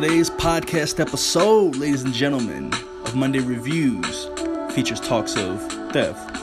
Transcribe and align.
Today's 0.00 0.30
podcast 0.30 1.00
episode, 1.00 1.74
ladies 1.74 2.04
and 2.04 2.14
gentlemen, 2.14 2.72
of 3.04 3.16
Monday 3.16 3.40
Reviews 3.40 4.28
features 4.72 5.00
talks 5.00 5.36
of 5.36 5.60
theft, 5.92 6.36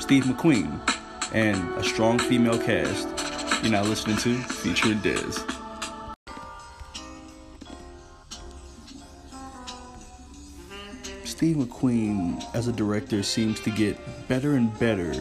Steve 0.00 0.22
McQueen, 0.22 0.78
and 1.34 1.68
a 1.78 1.82
strong 1.82 2.16
female 2.16 2.56
cast. 2.56 3.08
You're 3.64 3.72
now 3.72 3.82
listening 3.82 4.16
to 4.18 4.36
featuring 4.36 4.98
Dez. 4.98 5.34
Steve 11.24 11.56
McQueen, 11.56 12.40
as 12.54 12.68
a 12.68 12.72
director, 12.72 13.24
seems 13.24 13.58
to 13.62 13.70
get 13.70 13.98
better 14.28 14.54
and 14.54 14.78
better 14.78 15.12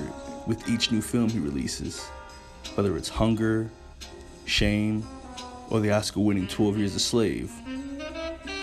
with 0.45 0.69
each 0.69 0.91
new 0.91 1.01
film 1.01 1.29
he 1.29 1.39
releases, 1.39 2.05
whether 2.75 2.95
it's 2.95 3.09
Hunger, 3.09 3.71
Shame, 4.45 5.03
or 5.69 5.79
the 5.79 5.91
Oscar 5.91 6.19
winning 6.19 6.47
12 6.47 6.77
Years 6.77 6.95
a 6.95 6.99
Slave. 6.99 7.51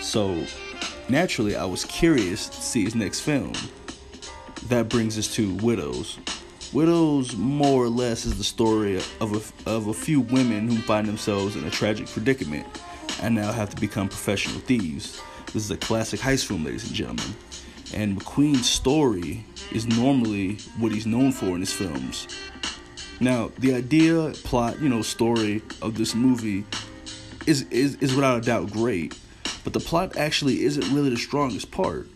So, 0.01 0.45
naturally, 1.09 1.55
I 1.55 1.65
was 1.65 1.85
curious 1.85 2.47
to 2.49 2.61
see 2.61 2.83
his 2.83 2.95
next 2.95 3.21
film. 3.21 3.53
That 4.67 4.89
brings 4.89 5.17
us 5.17 5.33
to 5.35 5.55
Widows. 5.55 6.19
Widows, 6.71 7.35
more 7.35 7.83
or 7.83 7.89
less, 7.89 8.25
is 8.25 8.37
the 8.37 8.43
story 8.43 8.97
of 9.21 9.33
a, 9.33 9.69
of 9.69 9.87
a 9.87 9.93
few 9.93 10.21
women 10.21 10.67
who 10.67 10.77
find 10.77 11.07
themselves 11.07 11.55
in 11.55 11.63
a 11.65 11.69
tragic 11.69 12.07
predicament 12.07 12.65
and 13.21 13.35
now 13.35 13.51
have 13.51 13.69
to 13.69 13.79
become 13.79 14.09
professional 14.09 14.59
thieves. 14.61 15.21
This 15.47 15.65
is 15.65 15.71
a 15.71 15.77
classic 15.77 16.19
heist 16.19 16.45
film, 16.45 16.63
ladies 16.63 16.85
and 16.85 16.93
gentlemen. 16.93 17.35
And 17.93 18.19
McQueen's 18.19 18.67
story 18.67 19.45
is 19.71 19.85
normally 19.85 20.55
what 20.79 20.91
he's 20.91 21.05
known 21.05 21.31
for 21.31 21.49
in 21.49 21.59
his 21.59 21.71
films. 21.71 22.27
Now, 23.19 23.51
the 23.59 23.75
idea, 23.75 24.31
plot, 24.43 24.81
you 24.81 24.89
know, 24.89 25.01
story 25.03 25.61
of 25.81 25.95
this 25.95 26.15
movie 26.15 26.65
is, 27.45 27.63
is, 27.63 27.95
is 27.95 28.15
without 28.15 28.39
a 28.39 28.41
doubt 28.41 28.71
great, 28.71 29.17
but 29.63 29.73
the 29.73 29.79
plot 29.79 30.17
actually 30.17 30.63
isn't 30.63 30.93
really 30.93 31.09
the 31.09 31.17
strongest 31.17 31.71
part. 31.71 32.07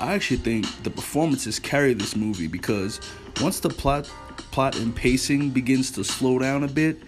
I 0.00 0.14
actually 0.14 0.38
think 0.38 0.82
the 0.82 0.90
performances 0.90 1.58
carry 1.58 1.94
this 1.94 2.16
movie 2.16 2.46
because 2.48 3.00
once 3.40 3.60
the 3.60 3.68
plot 3.68 4.10
plot 4.50 4.76
and 4.76 4.94
pacing 4.94 5.50
begins 5.50 5.90
to 5.92 6.04
slow 6.04 6.38
down 6.38 6.64
a 6.64 6.68
bit, 6.68 6.98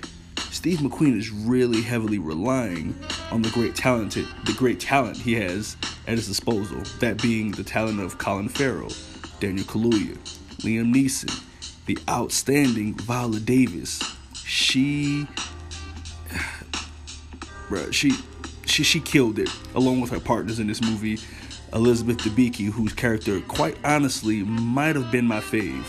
Steve 0.51 0.79
McQueen 0.79 1.19
is 1.19 1.31
really 1.31 1.83
heavily 1.83 2.19
relying 2.19 2.95
on 3.31 3.43
the 3.43 3.51
great 3.51 3.75
talented 3.75 4.27
the 4.45 4.53
great 4.53 4.81
talent 4.81 5.17
he 5.17 5.35
has 5.35 5.77
at 6.07 6.15
his 6.15 6.29
disposal. 6.29 6.83
That 7.01 7.21
being 7.21 7.51
the 7.51 7.65
talent 7.65 8.01
of 8.01 8.19
Colin 8.19 8.49
Farrell, 8.49 8.93
Daniel 9.41 9.67
Kaluuya, 9.67 10.17
Liam 10.59 10.95
Neeson, 10.95 11.43
the 11.87 11.99
outstanding 12.09 12.95
Viola 12.95 13.41
Davis. 13.41 14.01
She, 14.35 15.27
bruh, 17.75 17.93
she, 17.93 18.13
she, 18.67 18.83
she 18.83 19.01
killed 19.01 19.39
it 19.39 19.51
along 19.75 20.01
with 20.01 20.11
her 20.11 20.21
partners 20.21 20.59
in 20.59 20.67
this 20.67 20.83
movie, 20.83 21.19
Elizabeth 21.73 22.19
Debicki, 22.19 22.71
whose 22.71 22.93
character, 22.93 23.41
quite 23.43 23.77
honestly, 23.85 24.43
might 24.45 24.97
have 24.97 25.11
been 25.11 25.27
my 25.27 25.41
fave. 25.41 25.85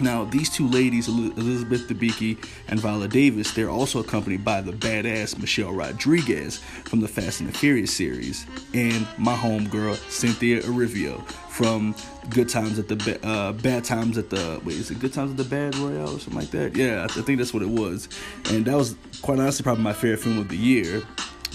Now, 0.00 0.24
these 0.24 0.50
two 0.50 0.66
ladies, 0.66 1.06
Elizabeth 1.06 1.86
Debicki 1.86 2.44
and 2.66 2.80
Viola 2.80 3.06
Davis, 3.06 3.52
they're 3.54 3.70
also 3.70 4.00
accompanied 4.00 4.44
by 4.44 4.60
the 4.60 4.72
badass 4.72 5.38
Michelle 5.38 5.72
Rodriguez 5.72 6.58
from 6.84 7.00
the 7.00 7.06
Fast 7.06 7.40
and 7.40 7.48
the 7.48 7.56
Furious 7.56 7.94
series, 7.94 8.46
and 8.74 9.06
my 9.16 9.36
homegirl 9.36 9.96
Cynthia 10.10 10.62
Erivo 10.62 11.20
from 11.62 11.94
Good 12.28 12.48
Times 12.48 12.76
at 12.80 12.88
the 12.88 13.24
uh, 13.24 13.52
Bad 13.52 13.84
Times 13.84 14.18
at 14.18 14.30
the 14.30 14.60
wait, 14.64 14.78
is 14.78 14.90
it 14.90 14.98
Good 14.98 15.12
Times 15.12 15.30
at 15.30 15.36
the 15.36 15.44
Bad 15.44 15.76
Royale 15.76 16.16
or 16.16 16.18
something 16.18 16.34
like 16.34 16.50
that? 16.50 16.74
Yeah, 16.74 17.04
I 17.04 17.06
think 17.06 17.38
that's 17.38 17.54
what 17.54 17.62
it 17.62 17.68
was, 17.68 18.08
and 18.50 18.64
that 18.64 18.74
was 18.74 18.96
quite 19.22 19.38
honestly 19.38 19.62
probably 19.62 19.84
my 19.84 19.92
favorite 19.92 20.18
film 20.18 20.38
of 20.38 20.48
the 20.48 20.56
year. 20.56 21.04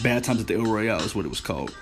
Bad 0.03 0.23
Times 0.23 0.39
at 0.39 0.47
the 0.47 0.55
El 0.55 0.63
Royale 0.63 1.01
is 1.01 1.13
what 1.13 1.25
it 1.25 1.27
was 1.27 1.41
called. 1.41 1.75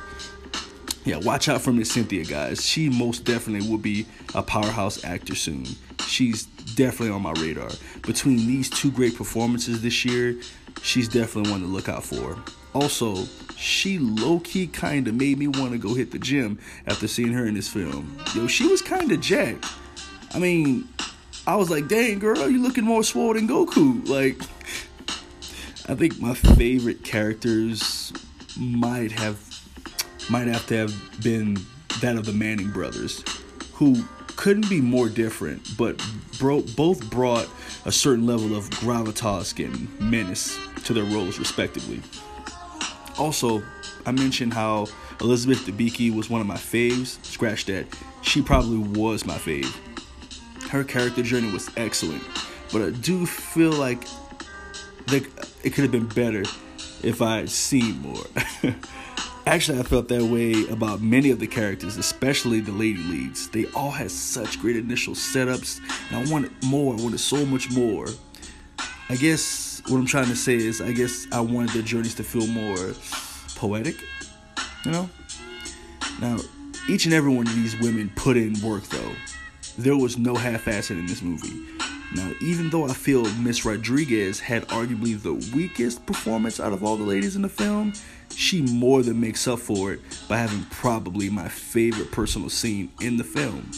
Yeah, 1.04 1.18
watch 1.18 1.50
out 1.50 1.62
for 1.62 1.72
Miss 1.72 1.92
Cynthia, 1.92 2.26
guys. 2.26 2.66
She 2.66 2.90
most 2.90 3.26
definitely 3.26 3.70
will 3.70 3.78
be 3.78 4.08
a 4.34 4.42
powerhouse 4.42 5.04
actor 5.04 5.36
soon. 5.36 5.68
She's 6.08 6.46
definitely 6.74 7.12
on 7.12 7.22
my 7.22 7.34
radar. 7.34 7.70
Between 8.02 8.38
these 8.38 8.72
two 8.72 8.90
great 8.90 9.16
performances 9.16 9.84
this 9.84 10.04
year, 10.04 10.36
she's 10.82 11.08
definitely 11.08 11.52
one 11.52 11.62
to 11.62 11.68
look 11.68 11.90
out 11.90 12.04
for. 12.04 12.40
Also, 12.74 13.28
she 13.58 13.98
low 14.00 14.40
key 14.40 14.68
kind 14.68 15.08
of 15.08 15.16
made 15.16 15.38
me 15.38 15.48
want 15.48 15.72
to 15.72 15.78
go 15.78 15.94
hit 15.94 16.12
the 16.12 16.20
gym 16.20 16.60
after 16.88 17.08
seeing 17.08 17.34
her 17.34 17.46
in 17.46 17.54
this 17.54 17.70
film. 17.70 18.18
Yo, 18.36 18.48
she 18.48 18.68
was 18.68 18.82
kind 18.82 19.12
of 19.12 19.22
jacked. 19.22 19.66
I 20.34 20.40
mean, 20.40 20.88
I 21.48 21.56
was 21.56 21.70
like, 21.70 21.88
dang, 21.88 22.20
girl, 22.20 22.50
you 22.50 22.62
looking 22.62 22.84
more 22.84 23.04
swole 23.04 23.34
than 23.34 23.48
Goku. 23.48 24.08
Like, 24.08 24.42
I 25.88 25.96
think 25.96 26.20
my 26.20 26.34
favorite 26.34 27.04
characters 27.04 28.12
might 28.58 29.12
have 29.12 29.40
might 30.30 30.48
have 30.48 30.66
to 30.68 30.76
have 30.76 31.24
been 31.24 31.58
that 32.02 32.16
of 32.16 32.26
the 32.26 32.34
Manning 32.34 32.72
brothers, 32.72 33.24
who 33.74 34.04
couldn't 34.36 34.68
be 34.70 34.82
more 34.82 35.08
different, 35.08 35.78
but 35.78 36.04
bro- 36.40 36.64
both 36.76 37.10
brought 37.10 37.48
a 37.86 37.92
certain 37.92 38.26
level 38.26 38.56
of 38.56 38.70
gravitas 38.72 39.64
and 39.64 40.00
menace 40.00 40.58
to 40.84 40.94
their 40.94 41.04
roles, 41.06 41.38
respectively. 41.40 42.02
Also, 43.18 43.64
I 44.06 44.12
mentioned 44.12 44.54
how 44.54 44.88
Elizabeth 45.22 45.66
Debicki 45.66 46.14
was 46.14 46.30
one 46.30 46.42
of 46.42 46.48
my 46.48 46.58
faves. 46.58 47.24
Scratch 47.26 47.66
that. 47.66 47.86
She 48.22 48.42
probably 48.42 48.78
was 48.78 49.26
my 49.26 49.36
fave. 49.36 49.74
Her 50.70 50.84
character 50.84 51.24
journey 51.24 51.52
was 51.52 51.70
excellent, 51.78 52.24
but 52.72 52.82
I 52.82 52.90
do 52.90 53.26
feel 53.26 53.72
like 53.72 54.06
it 55.12 55.74
could 55.74 55.84
have 55.84 55.92
been 55.92 56.08
better 56.08 56.44
if 57.04 57.22
I 57.22 57.38
had 57.38 57.50
seen 57.50 58.00
more. 58.02 58.24
Actually, 59.48 59.80
I 59.80 59.84
felt 59.84 60.08
that 60.08 60.24
way 60.24 60.68
about 60.70 61.02
many 61.02 61.30
of 61.30 61.40
the 61.40 61.46
characters, 61.46 61.98
especially 61.98 62.62
the 62.62 62.72
lady 62.72 62.98
leads. 63.04 63.48
They 63.50 63.68
all 63.76 63.92
had 63.92 64.10
such 64.10 64.60
great 64.60 64.76
initial 64.76 65.14
setups, 65.14 65.80
and 66.10 66.28
I 66.28 66.32
wanted 66.32 66.52
more. 66.66 66.96
I 66.98 67.02
wanted 67.02 67.20
so 67.20 67.46
much 67.46 67.70
more. 67.72 68.08
I 69.08 69.16
guess 69.16 69.75
what 69.88 69.98
I'm 69.98 70.06
trying 70.06 70.28
to 70.28 70.36
say 70.36 70.56
is, 70.56 70.82
I 70.82 70.92
guess 70.92 71.28
I 71.32 71.40
wanted 71.40 71.70
their 71.72 71.82
journeys 71.82 72.16
to 72.16 72.24
feel 72.24 72.48
more 72.48 72.94
poetic, 73.56 73.96
you 74.84 74.92
know? 74.92 75.10
Now, 76.20 76.38
each 76.90 77.06
and 77.06 77.14
every 77.14 77.34
one 77.34 77.48
of 77.48 77.56
these 77.56 77.80
women 77.80 78.12
put 78.16 78.38
in 78.38 78.60
work, 78.62 78.84
though. 78.84 79.12
There 79.78 79.98
was 79.98 80.18
no 80.18 80.36
half 80.36 80.66
assing 80.66 81.00
in 81.00 81.06
this 81.06 81.22
movie. 81.22 81.66
Now, 82.16 82.32
even 82.42 82.70
though 82.70 82.86
I 82.86 82.94
feel 82.94 83.26
Miss 83.36 83.66
Rodriguez 83.66 84.40
had 84.40 84.68
arguably 84.70 85.22
the 85.22 85.34
weakest 85.56 86.06
performance 86.06 86.60
out 86.60 86.72
of 86.74 86.84
all 86.84 86.96
the 86.96 87.04
ladies 87.04 87.36
in 87.36 87.42
the 87.42 87.50
film, 87.50 87.94
she 88.34 88.62
more 88.62 89.04
than 89.04 89.20
makes 89.20 89.48
up 89.48 89.60
for 89.60 89.94
it 89.94 90.00
by 90.30 90.38
having 90.38 90.66
probably 90.72 91.30
my 91.30 91.48
favorite 91.48 92.12
personal 92.12 92.50
scene 92.50 92.92
in 93.02 93.18
the 93.18 93.24
film. 93.24 93.70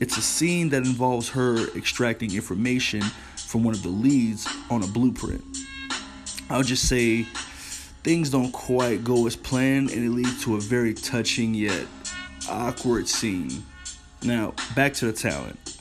It's 0.00 0.16
a 0.16 0.22
scene 0.22 0.68
that 0.70 0.84
involves 0.84 1.30
her 1.30 1.68
extracting 1.76 2.34
information 2.34 3.02
from 3.46 3.62
one 3.62 3.74
of 3.74 3.82
the 3.82 3.88
leads 3.88 4.46
on 4.70 4.82
a 4.82 4.86
blueprint. 4.86 5.42
I'll 6.50 6.62
just 6.62 6.88
say 6.88 7.22
things 8.02 8.30
don't 8.30 8.52
quite 8.52 9.02
go 9.04 9.26
as 9.26 9.36
planned 9.36 9.90
and 9.90 10.04
it 10.04 10.10
leads 10.10 10.44
to 10.44 10.56
a 10.56 10.60
very 10.60 10.94
touching 10.94 11.54
yet 11.54 11.86
awkward 12.48 13.08
scene. 13.08 13.64
Now, 14.22 14.54
back 14.74 14.94
to 14.94 15.06
the 15.06 15.12
talent. 15.12 15.78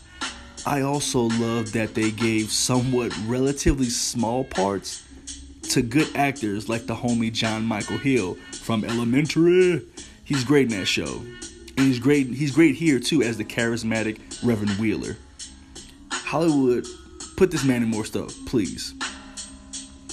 I 0.66 0.82
also 0.82 1.22
love 1.22 1.74
that 1.74 1.94
they 1.94 2.12
gave 2.12 2.50
somewhat 2.52 3.14
relatively 3.28 3.86
small 3.86 4.44
parts 4.44 5.04
to 5.70 5.82
good 5.82 6.16
actors 6.16 6.68
like 6.70 6.88
the 6.88 6.96
homie 6.96 7.32
Jon 7.32 7.64
Michael 7.64 7.98
Hill 7.98 8.36
from 8.52 8.84
Elementary. 8.84 9.86
He's 10.24 10.44
great 10.44 10.72
in 10.72 10.80
that 10.80 10.86
show. 10.86 11.22
And 11.78 11.88
he's 11.88 12.00
great 12.00 12.28
he's 12.28 12.52
great 12.52 12.76
here 12.76 13.00
too 13.00 13.22
as 13.22 13.38
the 13.38 13.44
charismatic 13.44 14.20
Reverend 14.44 14.80
Wheeler. 14.80 15.18
Hollywood, 16.12 16.88
put 17.36 17.52
this 17.52 17.64
man 17.64 17.84
in 17.84 17.90
more 17.90 18.06
stuff, 18.06 18.34
please. 18.46 18.94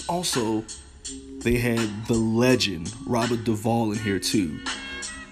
Also, 0.08 0.64
they 1.40 1.56
had 1.56 2.06
the 2.06 2.14
legend 2.14 2.92
Robert 3.06 3.44
Duvall 3.44 3.92
in 3.92 3.98
here 3.98 4.19
too. 4.19 4.60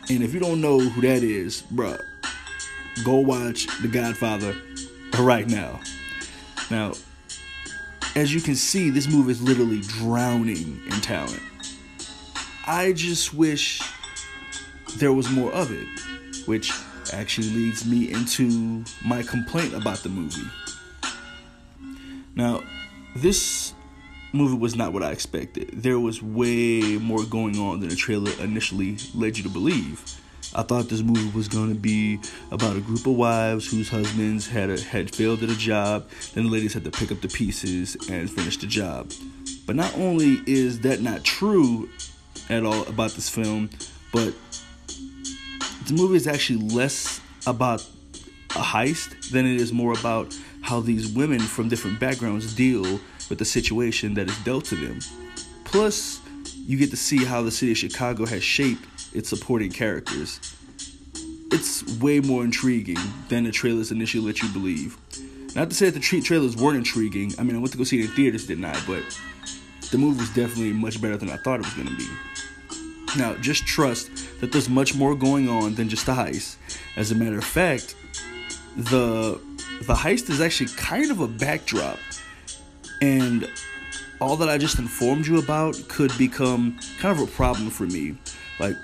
And 0.09 0.23
if 0.23 0.35
you 0.35 0.41
don't 0.41 0.61
know 0.61 0.79
who 0.79 1.01
that 1.03 1.23
is, 1.23 1.63
bruh, 1.73 2.01
go 3.05 3.17
watch 3.17 3.67
The 3.81 3.89
Godfather 3.89 4.57
right 5.19 5.47
now. 5.47 5.81
Now, 6.71 6.95
as 8.17 8.35
you 8.35 8.41
can 8.41 8.57
see, 8.57 8.91
this 8.91 9.09
movie 9.09 9.33
is 9.33 9.43
literally 9.43 9.81
drowning 9.83 10.81
in 10.87 11.01
talent. 11.01 11.43
I 12.67 12.93
just 12.93 13.35
wish 13.35 13.81
there 14.97 15.13
was 15.13 15.31
more 15.31 15.53
of 15.53 15.71
it, 15.71 15.87
which 16.47 16.73
actually 17.13 17.51
leads 17.51 17.87
me 17.87 18.13
into 18.13 18.85
my 19.05 19.23
complaint 19.23 19.75
about 19.75 19.99
the 19.99 20.09
movie. 20.09 20.49
Now, 22.35 22.63
this 23.17 23.75
movie 24.33 24.57
was 24.57 24.77
not 24.77 24.93
what 24.93 25.03
I 25.03 25.11
expected. 25.11 25.71
There 25.73 25.99
was 25.99 26.23
way 26.23 26.99
more 26.99 27.25
going 27.25 27.59
on 27.59 27.81
than 27.81 27.89
the 27.89 27.97
trailer 27.97 28.33
initially 28.41 28.97
led 29.15 29.37
you 29.37 29.43
to 29.43 29.51
believe. 29.51 30.03
I 30.55 30.63
thought 30.63 30.89
this 30.89 31.03
movie 31.03 31.31
was 31.37 31.47
going 31.47 31.69
to 31.69 31.79
be 31.79 32.19
about 32.51 32.77
a 32.77 32.81
group 32.81 33.07
of 33.07 33.15
wives 33.15 33.71
whose 33.71 33.89
husbands 33.89 34.49
had 34.49 34.71
a, 34.71 34.81
had 34.81 35.15
failed 35.15 35.43
at 35.43 35.51
a 35.51 35.57
job. 35.57 36.09
Then 36.35 36.45
the 36.45 36.51
ladies 36.51 36.75
had 36.75 36.85
to 36.85 36.91
pick 36.91 37.13
up 37.13 37.21
the 37.21 37.29
pieces 37.29 37.97
and 38.11 38.29
finish 38.29 38.57
the 38.57 38.67
job. 38.67 39.13
But 39.67 39.77
not 39.77 39.97
only 39.97 40.41
is 40.47 40.81
that 40.81 41.03
not 41.03 41.23
true, 41.23 41.89
at 42.51 42.65
all 42.65 42.83
about 42.89 43.13
this 43.13 43.29
film, 43.29 43.71
but 44.13 44.35
the 45.87 45.95
movie 45.95 46.17
is 46.17 46.27
actually 46.27 46.69
less 46.69 47.21
about 47.47 47.81
a 48.51 48.63
heist 48.63 49.31
than 49.31 49.47
it 49.47 49.61
is 49.61 49.73
more 49.73 49.93
about 49.93 50.37
how 50.71 50.79
these 50.79 51.09
women 51.09 51.41
from 51.41 51.69
different 51.69 51.99
backgrounds 51.99 52.55
deal 52.55 53.01
with 53.29 53.41
the 53.41 53.45
situation 53.45 54.15
that 54.15 54.29
is 54.29 54.39
dealt 54.45 54.65
to 54.65 54.77
them. 54.77 55.01
Plus, 55.65 56.21
you 56.55 56.79
get 56.79 56.91
to 56.91 56.97
see 56.97 57.25
how 57.25 57.43
the 57.43 57.51
city 57.51 57.73
of 57.73 57.79
Chicago 57.79 58.25
has 58.25 58.45
shaped 58.45 58.87
its 59.13 59.29
supporting 59.29 59.73
characters. 59.73 60.39
It's 61.51 61.83
way 61.99 62.21
more 62.21 62.45
intriguing 62.45 62.99
than 63.29 63.43
the 63.43 63.51
trailers 63.51 63.91
initially 63.91 64.25
let 64.25 64.43
you 64.43 64.49
believe. 64.51 64.97
Not 65.57 65.71
to 65.71 65.75
say 65.75 65.87
that 65.87 65.95
the 65.95 66.01
tra- 66.01 66.21
trailers 66.21 66.57
weren't 66.57 66.77
intriguing. 66.77 67.35
I 67.37 67.43
mean, 67.43 67.57
I 67.57 67.59
went 67.59 67.73
to 67.73 67.79
go 67.79 67.83
see 67.83 67.99
it 67.99 68.05
in 68.05 68.13
theaters, 68.13 68.47
didn't 68.47 68.65
I? 68.65 68.81
But 68.87 69.03
the 69.91 69.99
movie 69.99 70.21
was 70.21 70.29
definitely 70.29 70.73
much 70.73 71.03
better 71.03 71.17
than 71.17 71.31
I 71.31 71.37
thought 71.39 71.59
it 71.59 71.67
was 71.67 71.75
going 71.75 71.89
to 71.89 71.97
be. 71.97 72.09
Now, 73.19 73.35
just 73.35 73.67
trust 73.67 74.41
that 74.41 74.53
there's 74.53 74.69
much 74.69 74.95
more 74.95 75.17
going 75.17 75.49
on 75.49 75.75
than 75.75 75.89
just 75.89 76.07
the 76.07 76.13
heist. 76.13 76.59
As 76.95 77.11
a 77.11 77.17
matter 77.17 77.39
of 77.39 77.45
fact, 77.45 77.97
the 78.77 79.41
the 79.83 79.95
heist 79.95 80.31
is 80.31 80.41
actually 80.41 80.71
kind 80.77 81.11
of 81.11 81.21
a 81.21 81.29
backdrop, 81.29 81.99
and 83.01 83.49
all 84.21 84.37
that 84.37 84.49
I 84.49 84.59
just 84.59 84.79
informed 84.79 85.27
you 85.27 85.39
about 85.39 85.81
could 85.89 86.13
become 86.19 86.79
kind 86.99 87.19
of 87.19 87.27
a 87.27 87.31
problem 87.31 87.71
for 87.71 87.87
me. 87.87 88.17
Like, 88.59 88.77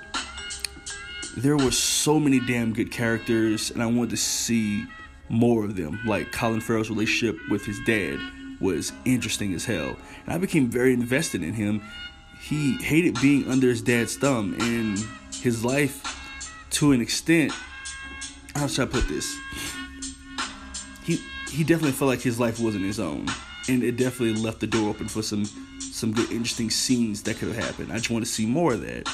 there 1.36 1.56
were 1.56 1.70
so 1.70 2.18
many 2.18 2.40
damn 2.40 2.72
good 2.72 2.90
characters, 2.90 3.70
and 3.70 3.82
I 3.82 3.86
wanted 3.86 4.10
to 4.10 4.16
see 4.16 4.86
more 5.28 5.64
of 5.64 5.76
them. 5.76 6.00
Like 6.06 6.32
Colin 6.32 6.60
Farrell's 6.60 6.88
relationship 6.88 7.36
with 7.50 7.66
his 7.66 7.78
dad 7.84 8.18
was 8.60 8.92
interesting 9.04 9.52
as 9.52 9.66
hell, 9.66 9.96
and 10.24 10.34
I 10.34 10.38
became 10.38 10.70
very 10.70 10.94
invested 10.94 11.42
in 11.42 11.52
him. 11.52 11.82
He 12.40 12.78
hated 12.82 13.20
being 13.20 13.50
under 13.50 13.68
his 13.68 13.82
dad's 13.82 14.16
thumb, 14.16 14.56
and 14.58 14.98
his 15.42 15.62
life, 15.62 16.02
to 16.70 16.92
an 16.92 17.02
extent, 17.02 17.52
how 18.54 18.66
should 18.66 18.88
I 18.88 18.90
put 18.90 19.06
this? 19.08 19.36
He 21.06 21.20
he 21.50 21.62
definitely 21.62 21.92
felt 21.92 22.08
like 22.08 22.20
his 22.20 22.40
life 22.40 22.58
wasn't 22.58 22.84
his 22.84 22.98
own, 22.98 23.26
and 23.68 23.82
it 23.84 23.96
definitely 23.96 24.42
left 24.42 24.60
the 24.60 24.66
door 24.66 24.90
open 24.90 25.06
for 25.08 25.22
some 25.22 25.44
some 25.78 26.12
good, 26.12 26.30
interesting 26.30 26.68
scenes 26.68 27.22
that 27.22 27.36
could 27.38 27.54
have 27.54 27.64
happened. 27.64 27.92
I 27.92 27.96
just 27.96 28.10
want 28.10 28.24
to 28.24 28.30
see 28.30 28.44
more 28.44 28.74
of 28.74 28.80
that. 28.82 29.08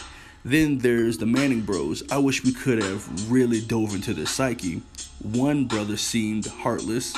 Then 0.44 0.78
there's 0.78 1.18
the 1.18 1.26
Manning 1.26 1.60
Bros. 1.60 2.02
I 2.10 2.18
wish 2.18 2.42
we 2.42 2.52
could 2.52 2.82
have 2.82 3.30
really 3.30 3.60
dove 3.60 3.94
into 3.94 4.12
their 4.14 4.26
psyche. 4.26 4.82
One 5.22 5.66
brother 5.66 5.96
seemed 5.96 6.46
heartless, 6.46 7.14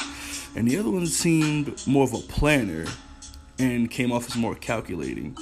and 0.56 0.68
the 0.68 0.76
other 0.76 0.90
one 0.90 1.06
seemed 1.06 1.86
more 1.86 2.04
of 2.04 2.12
a 2.12 2.18
planner 2.18 2.84
and 3.58 3.90
came 3.90 4.12
off 4.12 4.26
as 4.26 4.36
more 4.36 4.54
calculating. 4.56 5.36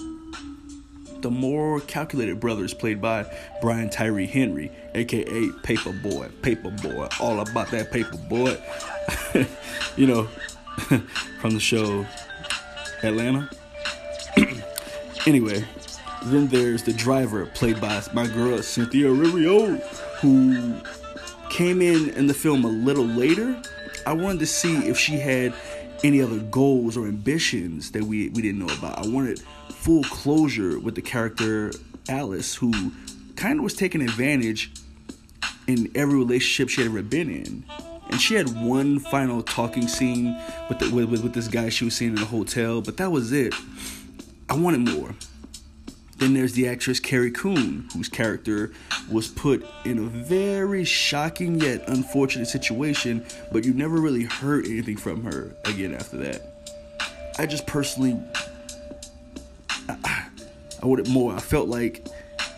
The 1.23 1.31
more 1.31 1.79
calculated 1.79 2.41
brothers 2.41 2.75
played 2.75 3.01
by 3.01 3.33
Brian 3.61 3.89
Tyree 3.89 4.27
Henry, 4.27 4.73
aka 4.93 5.51
Paper 5.63 5.93
Boi, 5.93 6.29
Paper 6.43 6.71
Boi, 6.71 7.07
all 7.21 7.39
about 7.39 7.71
that 7.71 7.93
Paper 7.93 8.17
Boi. 8.29 8.57
you 9.97 10.09
know, 10.09 10.25
from 11.41 11.55
the 11.55 11.61
show 11.61 12.05
Atlanta. 13.05 13.49
anyway, 15.27 15.65
then 16.25 16.49
there's 16.49 16.83
the 16.83 16.93
driver, 16.93 17.47
played 17.47 17.81
by 17.81 18.03
my 18.13 18.27
girl 18.27 18.61
Cynthia 18.61 19.07
Erivo, 19.07 19.81
who 20.21 20.75
came 21.51 21.81
in 21.81 22.11
in 22.11 22.27
the 22.27 22.35
film 22.35 22.65
a 22.65 22.69
little 22.69 23.07
later. 23.07 23.63
I 24.07 24.13
wanted 24.13 24.41
to 24.41 24.47
see 24.47 24.89
if 24.89 24.99
she 24.99 25.19
had 25.19 25.55
any 26.03 26.21
other 26.21 26.39
goals 26.39 26.97
or 26.97 27.07
ambitions 27.07 27.93
that 27.93 28.03
we, 28.03 28.31
we 28.31 28.43
didn't 28.43 28.59
know 28.59 28.75
about. 28.75 29.05
I 29.05 29.09
wanted 29.09 29.41
full 29.71 30.03
closure 30.05 30.79
with 30.79 30.95
the 30.95 31.03
character 31.03 31.73
Alice, 32.09 32.55
who 32.55 32.93
kind 33.37 33.59
of 33.59 33.65
was 33.65 33.75
taking 33.75 34.03
advantage 34.03 34.73
in 35.67 35.91
every 35.95 36.17
relationship 36.17 36.69
she 36.69 36.81
had 36.81 36.91
ever 36.91 37.03
been 37.03 37.31
in. 37.31 37.65
And 38.11 38.21
she 38.21 38.35
had 38.35 38.49
one 38.61 38.99
final 38.99 39.43
talking 39.43 39.87
scene 39.89 40.37
with, 40.69 40.81
the, 40.81 40.91
with, 40.91 41.09
with, 41.09 41.23
with 41.23 41.35
this 41.35 41.49
guy 41.49 41.69
she 41.69 41.85
was 41.85 41.97
seeing 41.97 42.11
in 42.11 42.17
the 42.17 42.27
hotel, 42.27 42.83
but 42.83 42.97
that 42.97 43.11
was 43.11 43.33
it. 43.33 43.55
I 44.51 44.57
wanted 44.57 44.81
more. 44.81 45.15
Then 46.23 46.35
there's 46.35 46.53
the 46.53 46.69
actress 46.69 47.01
Carrie 47.01 47.33
Coon, 47.33 47.89
whose 47.93 48.09
character 48.09 48.71
was 49.11 49.27
put 49.27 49.67
in 49.85 49.99
a 49.99 50.03
very 50.03 50.85
shocking 50.85 51.61
yet 51.61 51.83
unfortunate 51.89 52.47
situation, 52.47 53.27
but 53.51 53.65
you 53.65 53.75
never 53.75 53.97
really 53.97 54.23
heard 54.23 54.67
anything 54.67 54.97
from 54.97 55.25
her 55.25 55.51
again 55.65 55.93
after 55.93 56.19
that. 56.19 56.43
I 57.41 57.47
just 57.47 57.67
personally, 57.67 58.17
I, 59.89 60.29
I 60.81 60.87
wanted 60.87 61.09
more. 61.09 61.35
I 61.35 61.41
felt 61.41 61.67
like 61.67 62.07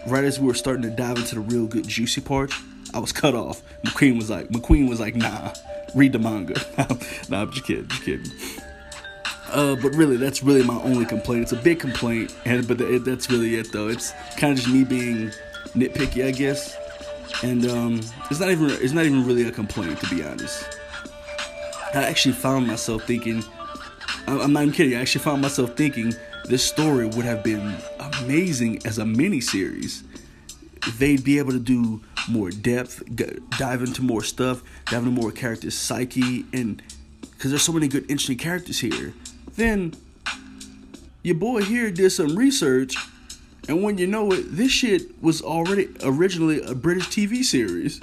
right 0.09 0.25
as 0.25 0.39
we 0.39 0.47
were 0.47 0.53
starting 0.53 0.83
to 0.83 0.91
dive 0.91 1.17
into 1.17 1.37
the 1.37 1.41
real 1.41 1.67
good 1.67 1.89
juicy 1.89 2.21
parts, 2.21 2.55
I 2.93 2.99
was 2.99 3.13
cut 3.13 3.35
off. 3.35 3.63
McQueen 3.87 4.19
was 4.19 4.29
like, 4.29 4.49
McQueen 4.49 4.91
was 4.91 5.01
like, 5.01 5.17
nah, 5.17 5.55
read 5.95 6.13
the 6.13 6.19
manga. 6.19 6.61
nah, 7.31 7.41
I'm 7.41 7.51
just 7.51 7.65
kidding, 7.65 7.89
just 7.89 8.03
kidding. 8.03 8.31
Uh, 9.55 9.77
but 9.77 9.95
really, 9.95 10.17
that's 10.17 10.43
really 10.43 10.65
my 10.65 10.75
only 10.83 11.07
complaint. 11.07 11.43
It's 11.43 11.53
a 11.53 11.57
big 11.57 11.79
complaint, 11.79 12.35
and 12.45 12.67
but 12.67 12.81
it, 12.81 13.05
that's 13.05 13.31
really 13.31 13.55
it 13.55 13.71
though. 13.71 13.87
It's 13.87 14.13
kind 14.37 14.53
of 14.53 14.59
just 14.59 14.69
me 14.69 14.83
being 14.83 15.31
nitpicky, 15.77 16.27
I 16.27 16.33
guess. 16.33 16.77
And 17.45 17.65
um, 17.71 18.01
it's 18.31 18.41
not 18.41 18.51
even 18.51 18.69
it's 18.71 18.93
not 18.93 19.05
even 19.05 19.25
really 19.25 19.47
a 19.47 19.53
complaint 19.53 20.01
to 20.01 20.15
be 20.15 20.25
honest. 20.25 20.79
I 21.95 22.03
actually 22.03 22.35
found 22.35 22.67
myself 22.67 23.05
thinking, 23.05 23.45
I'm 24.27 24.53
not 24.53 24.63
even 24.63 24.75
kidding. 24.75 24.97
I 24.97 25.01
actually 25.01 25.23
found 25.23 25.41
myself 25.41 25.77
thinking 25.77 26.13
this 26.47 26.65
story 26.65 27.07
would 27.07 27.25
have 27.25 27.45
been 27.45 27.77
amazing 28.01 28.85
as 28.85 28.99
a 28.99 29.07
mini 29.07 29.41
series. 29.41 30.03
They'd 30.99 31.23
be 31.23 31.39
able 31.39 31.53
to 31.53 31.61
do 31.61 32.03
more 32.29 32.51
depth, 32.51 33.05
dive 33.59 33.83
into 33.83 34.03
more 34.03 34.25
stuff, 34.25 34.65
dive 34.87 35.07
into 35.07 35.13
more 35.13 35.31
characters' 35.31 35.79
psyche, 35.79 36.45
and 36.53 36.83
because 37.21 37.53
there's 37.53 37.63
so 37.63 37.73
many 37.73 37.87
good, 37.87 38.03
interesting 38.11 38.39
characters 38.39 38.81
here. 38.81 39.15
Then 39.57 39.95
your 41.23 41.37
boy 41.37 41.63
here 41.63 41.91
did 41.91 42.11
some 42.11 42.37
research, 42.37 42.97
and 43.69 43.83
when 43.83 43.99
you 43.99 44.07
know 44.07 44.33
it, 44.33 44.57
this 44.57 44.73
shit 44.73 45.23
was 45.23 45.41
already 45.43 45.89
originally 46.03 46.61
a 46.63 46.75
British 46.75 47.09
TV 47.09 47.43
series. 47.43 48.01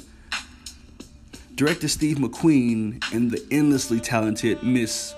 Director 1.55 1.87
Steve 1.87 2.17
McQueen 2.17 3.03
and 3.13 3.29
the 3.29 3.45
endlessly 3.51 3.99
talented 3.99 4.63
Miss 4.63 5.13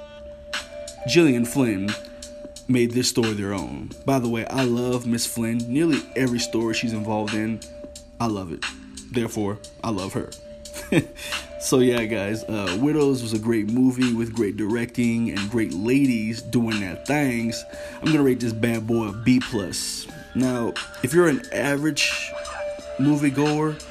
Gillian 1.07 1.45
Flynn 1.45 1.89
made 2.68 2.92
this 2.92 3.09
story 3.09 3.33
their 3.33 3.54
own. 3.54 3.92
By 4.06 4.19
the 4.19 4.28
way, 4.28 4.45
I 4.47 4.63
love 4.63 5.06
Miss 5.06 5.25
Flynn. 5.25 5.59
Nearly 5.68 6.02
every 6.16 6.40
story 6.40 6.73
she's 6.73 6.94
involved 6.94 7.33
in, 7.33 7.61
I 8.19 8.28
love 8.28 8.52
it. 8.52 8.66
Therefore, 9.11 9.59
I 9.83 9.92
love 9.92 10.13
her. 10.13 10.31
so 11.63 11.79
yeah, 11.79 12.03
guys, 12.03 12.43
uh, 12.43 12.77
Widows 12.81 13.21
was 13.21 13.31
a 13.31 13.39
great 13.39 13.71
movie 13.71 14.13
with 14.13 14.33
great 14.33 14.57
directing 14.57 15.29
and 15.29 15.49
great 15.49 15.71
ladies 15.71 16.41
doing 16.41 16.81
their 16.81 16.97
things. 16.97 17.63
I'm 18.01 18.11
gonna 18.11 18.21
rate 18.21 18.41
this 18.41 18.51
bad 18.51 18.85
boy 18.85 19.07
a 19.07 19.13
B 19.13 19.39
plus. 19.39 20.05
Now, 20.35 20.73
if 21.03 21.13
you're 21.13 21.29
an 21.29 21.41
average 21.53 22.11
moviegoer, 22.97 23.81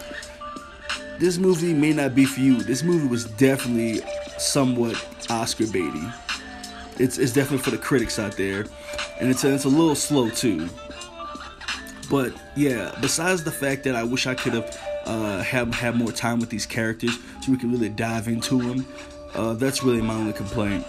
this 1.18 1.38
movie 1.38 1.72
may 1.72 1.94
not 1.94 2.14
be 2.14 2.26
for 2.26 2.40
you. 2.40 2.62
This 2.62 2.82
movie 2.82 3.08
was 3.08 3.24
definitely 3.24 4.02
somewhat 4.36 4.94
Oscar 5.30 5.64
baity. 5.64 6.12
It's 6.98 7.16
it's 7.16 7.32
definitely 7.32 7.64
for 7.64 7.70
the 7.70 7.78
critics 7.78 8.18
out 8.18 8.36
there, 8.36 8.66
and 9.18 9.30
it's 9.30 9.44
a, 9.44 9.54
it's 9.54 9.64
a 9.64 9.70
little 9.70 9.94
slow 9.94 10.28
too. 10.28 10.68
But 12.10 12.34
yeah, 12.54 12.94
besides 13.00 13.44
the 13.44 13.50
fact 13.50 13.84
that 13.84 13.96
I 13.96 14.02
wish 14.02 14.26
I 14.26 14.34
could 14.34 14.52
have 14.52 14.91
uh, 15.06 15.42
have 15.42 15.74
have 15.74 15.96
more 15.96 16.12
time 16.12 16.40
with 16.40 16.50
these 16.50 16.66
characters 16.66 17.18
so 17.42 17.52
we 17.52 17.58
can 17.58 17.70
really 17.70 17.88
dive 17.88 18.28
into 18.28 18.60
them. 18.62 18.86
Uh, 19.34 19.54
that's 19.54 19.82
really 19.82 20.02
my 20.02 20.14
only 20.14 20.32
complaint. 20.32 20.86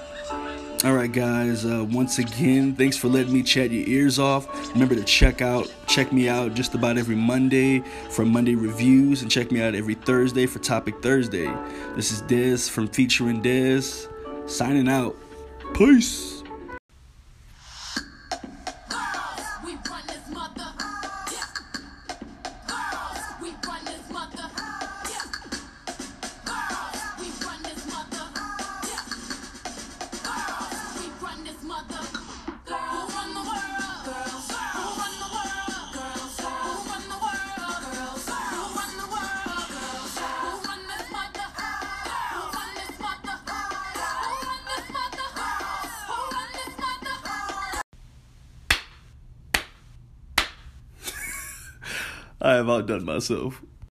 All 0.83 0.91
right, 0.91 1.09
guys. 1.09 1.65
Uh, 1.65 1.85
once 1.91 2.19
again, 2.19 2.75
thanks 2.75 2.97
for 2.97 3.07
letting 3.07 3.31
me 3.31 3.41
chat 3.41 3.71
your 3.71 3.87
ears 3.87 4.19
off. 4.19 4.73
Remember 4.73 4.95
to 4.95 5.03
check 5.03 5.41
out, 5.41 5.73
check 5.87 6.11
me 6.11 6.27
out 6.27 6.55
just 6.55 6.75
about 6.75 6.97
every 6.97 7.15
Monday 7.15 7.79
for 8.09 8.25
Monday 8.25 8.55
reviews, 8.55 9.21
and 9.21 9.31
check 9.31 9.49
me 9.49 9.61
out 9.61 9.75
every 9.75 9.93
Thursday 9.95 10.45
for 10.45 10.59
Topic 10.59 11.01
Thursday. 11.01 11.49
This 11.95 12.11
is 12.11 12.21
Dez 12.23 12.69
from 12.69 12.89
Featuring 12.89 13.41
Dez, 13.41 14.09
signing 14.49 14.89
out. 14.89 15.15
Peace. 15.73 16.42
I 52.43 52.55
have 52.55 52.69
outdone 52.69 53.05
myself. 53.05 53.61